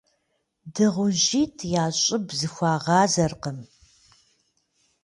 Дыгъужьитӏ 0.73 1.59
я 1.83 1.85
щӏыб 2.01 2.25
зэхуагъазэркъым. 2.37 3.59